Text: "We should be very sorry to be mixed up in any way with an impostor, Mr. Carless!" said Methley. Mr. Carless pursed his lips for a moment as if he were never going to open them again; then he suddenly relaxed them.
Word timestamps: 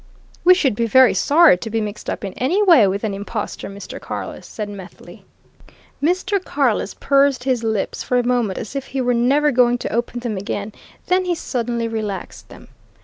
"We 0.43 0.55
should 0.55 0.73
be 0.73 0.87
very 0.87 1.13
sorry 1.13 1.59
to 1.59 1.69
be 1.69 1.79
mixed 1.79 2.09
up 2.09 2.25
in 2.25 2.33
any 2.33 2.63
way 2.63 2.87
with 2.87 3.03
an 3.03 3.13
impostor, 3.13 3.69
Mr. 3.69 4.01
Carless!" 4.01 4.47
said 4.47 4.67
Methley. 4.67 5.25
Mr. 6.01 6.43
Carless 6.43 6.95
pursed 6.95 7.43
his 7.43 7.63
lips 7.63 8.01
for 8.01 8.17
a 8.17 8.25
moment 8.25 8.57
as 8.57 8.75
if 8.75 8.87
he 8.87 8.99
were 9.01 9.13
never 9.13 9.51
going 9.51 9.77
to 9.77 9.93
open 9.93 10.21
them 10.21 10.37
again; 10.37 10.73
then 11.05 11.25
he 11.25 11.35
suddenly 11.35 11.87
relaxed 11.87 12.49
them. 12.49 12.69